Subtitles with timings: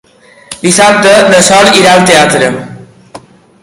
[0.61, 2.53] Dissabte na Sol irà al teatre.